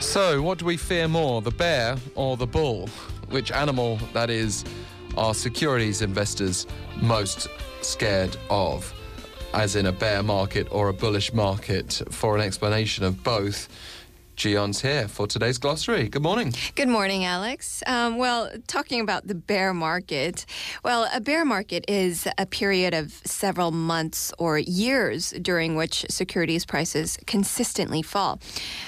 [0.00, 2.88] So, what do we fear more, the bear or the bull?
[3.28, 4.64] Which animal, that is,
[5.18, 6.66] are securities investors
[7.02, 7.48] most
[7.82, 8.94] scared of?
[9.52, 12.00] As in a bear market or a bullish market?
[12.10, 13.68] For an explanation of both,
[14.40, 16.08] Jiyeon's here for today's glossary.
[16.08, 16.54] Good morning.
[16.74, 17.82] Good morning, Alex.
[17.86, 20.46] Um, well, talking about the bear market,
[20.82, 26.64] well, a bear market is a period of several months or years during which securities
[26.64, 28.40] prices consistently fall.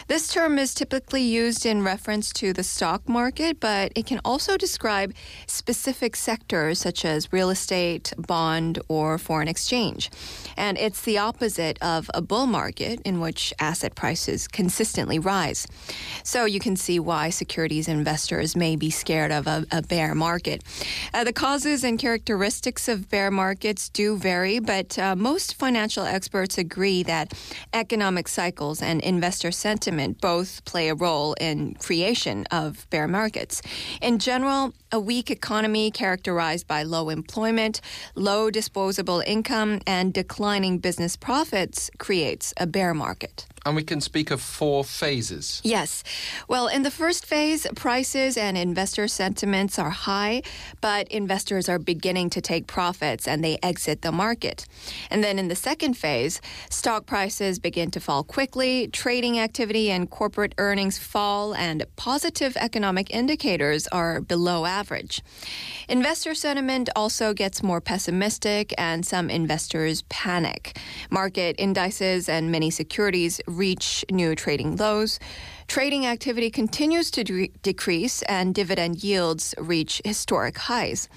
[0.09, 4.57] This term is typically used in reference to the stock market, but it can also
[4.57, 5.12] describe
[5.46, 10.10] specific sectors such as real estate, bond, or foreign exchange.
[10.57, 15.66] And it's the opposite of a bull market in which asset prices consistently rise rise.
[16.24, 20.62] So you can see why securities investors may be scared of a, a bear market.
[21.15, 26.59] Uh, the causes and characteristics of bear markets do vary, but uh, most financial experts
[26.59, 27.26] agree that
[27.73, 33.54] economic cycles and investor sentiment both play a role in creation of bear markets.
[34.01, 34.62] In general,
[34.93, 37.80] a weak economy characterized by low employment,
[38.15, 43.46] low disposable income, and declining business profits creates a bear market.
[43.65, 45.32] And we can speak of four phases.
[45.65, 46.05] Yes.
[46.49, 50.43] Well, in the first phase, prices and investor sentiments are high,
[50.80, 54.66] but investors are beginning to take profits and they exit the market.
[55.11, 60.09] And then in the second phase, stock prices begin to fall quickly, trading activity and
[60.09, 65.22] corporate earnings fall, and positive economic indicators are below average average.
[65.89, 70.78] Investor sentiment also gets more pessimistic, and some investors panic.
[71.11, 75.62] Market indices and many securities reach new trading lows news.
[75.66, 81.09] Trading activity continues to de- decrease and dividend yields reach historic highs.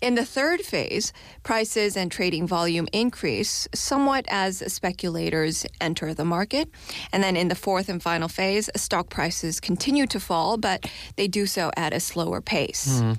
[0.00, 6.68] In the third phase, prices and trading volume increase somewhat as speculators enter the market.
[7.12, 11.28] And then in the fourth and final phase, stock prices continue to fall, but they
[11.28, 13.00] do so at a slower pace.
[13.00, 13.18] Mm.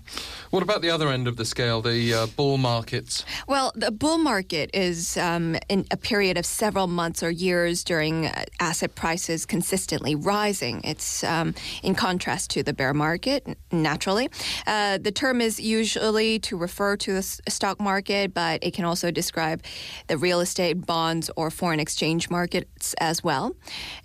[0.49, 3.25] What about the other end of the scale, the uh, bull markets?
[3.47, 8.27] Well, the bull market is um, in a period of several months or years during
[8.27, 10.68] uh, asset prices consistently rising.
[10.83, 11.53] It's um,
[11.83, 14.29] in contrast to the bear market, naturally.
[14.67, 19.11] Uh, the term is usually to refer to the stock market, but it can also
[19.11, 19.61] describe
[20.07, 23.55] the real estate, bonds, or foreign exchange markets as well.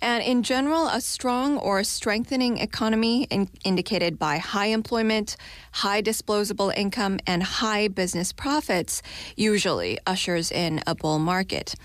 [0.01, 5.37] And in general, a strong or strengthening economy in- indicated by high employment,
[5.71, 9.01] high disposable income, and high business profits
[9.35, 11.75] usually ushers in a bull market.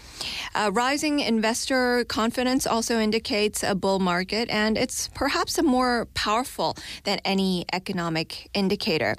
[0.54, 6.76] Uh, rising investor confidence also indicates a bull market, and it's perhaps a more powerful
[7.04, 9.14] than any economic indicator.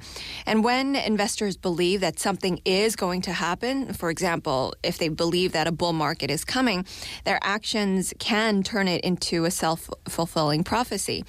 [0.45, 5.51] And when investors believe that something is going to happen, for example, if they believe
[5.53, 6.85] that a bull market is coming,
[7.23, 11.23] their actions can turn it into a self fulfilling prophecy.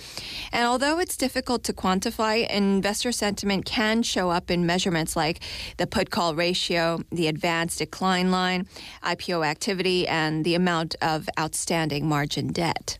[0.52, 5.40] And although it's difficult to quantify, investor sentiment can show up in measurements like
[5.76, 8.66] the put call ratio, the advanced decline line,
[9.02, 12.98] IPO activity, and the amount of outstanding margin debt.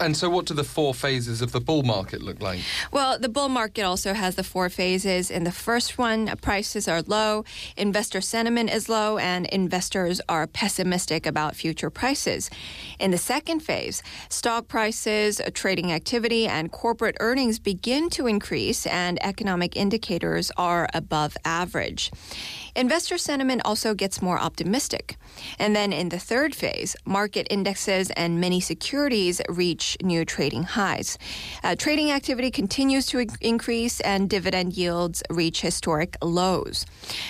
[0.00, 2.58] And so, what do the four phases of the bull market look like?
[2.90, 5.30] Well, the bull market also has the four phases.
[5.30, 7.44] In the first one, prices are low,
[7.76, 12.50] investor sentiment is low, and investors are pessimistic about future prices.
[12.98, 19.24] In the second phase, stock prices, trading activity, and corporate earnings begin to increase, and
[19.24, 22.10] economic indicators are above average.
[22.74, 25.16] Investor sentiment also gets more optimistic.
[25.60, 31.18] And then in the third phase, market indexes and many securities reach new trading highs.
[31.62, 36.86] Uh, trading activity continues to increase and dividend yields reach historic lows.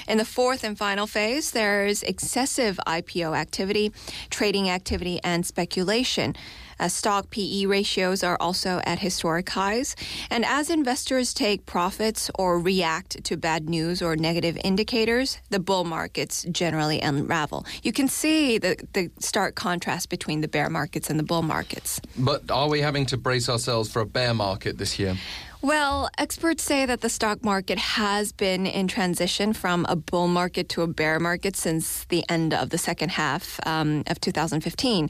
[0.09, 3.93] In the fourth and final phase, there's excessive IPO activity,
[4.31, 6.35] trading activity, and speculation.
[6.79, 9.97] Uh, stock PE ratios are also at historic highs.
[10.31, 15.85] And as investors take profits or react to bad news or negative indicators, the bull
[15.85, 17.67] markets generally unravel.
[17.83, 22.01] You can see the, the stark contrast between the bear markets and the bull markets.
[22.19, 25.17] But are we having to brace ourselves for a bear market this year?
[25.65, 30.69] Well, experts say that the stock market has been in transition from a bull market
[30.69, 35.09] to a bear market since the end of the second half um, of 2015.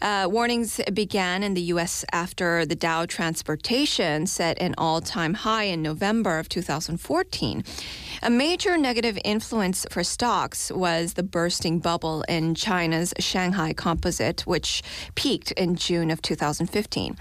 [0.00, 2.06] Uh, warnings began in the U.S.
[2.12, 7.62] after the Dow Transportation set an all time high in November of 2014.
[8.22, 14.82] A major negative influence for stocks was the bursting bubble in China's Shanghai Composite, which
[15.14, 17.18] peaked in June of 2015.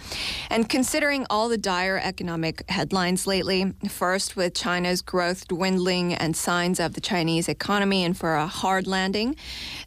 [0.50, 3.74] And considering all the dire economic headlines lately.
[3.88, 8.88] First, with China's growth dwindling and signs of the Chinese economy in for a hard
[8.88, 9.36] landing.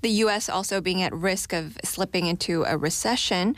[0.03, 0.49] The U.S.
[0.49, 3.57] also being at risk of slipping into a recession.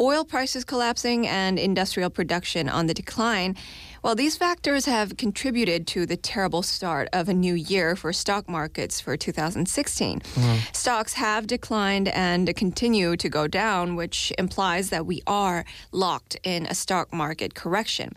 [0.00, 3.56] oil prices collapsing, and industrial production on the decline.
[4.02, 8.48] Well, these factors have contributed to the terrible start of a new year for stock
[8.48, 10.18] markets for 2016.
[10.18, 10.76] Mm.
[10.76, 16.66] Stocks have declined and continue to go down, which implies that we are locked in
[16.66, 18.10] a stock market correction.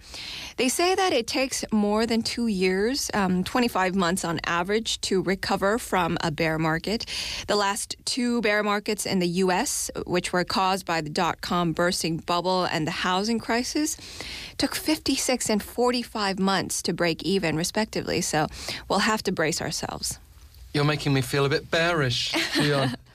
[0.58, 5.22] They say that it takes more than two years, um, 25 months on average, to
[5.22, 7.06] recover from a bear market.
[7.46, 11.74] The last two bear markets in the U.S., which were caused by the dot com
[11.74, 13.98] bursting bubble and the housing crisis,
[14.58, 18.22] took 56 and 45 months to break even, respectively.
[18.22, 18.48] So
[18.88, 20.20] we'll have to brace ourselves.
[20.74, 22.96] You're making me feel a bit bearish, Jiyeon.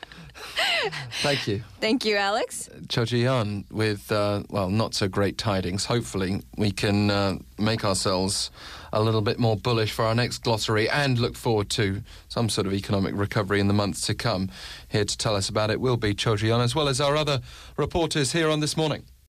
[1.22, 1.62] Thank you.
[1.80, 2.68] Thank you, Alex.
[2.88, 5.86] Cho Ji-yeon with, uh, well, not so great tidings.
[5.86, 8.50] Hopefully, we can uh, make ourselves
[8.92, 12.66] a little bit more bullish for our next glossary and look forward to some sort
[12.66, 14.50] of economic recovery in the months to come.
[14.88, 17.40] Here to tell us about it will be Cho Ji-yeon, as well as our other
[17.78, 19.02] reporters here on This Morning.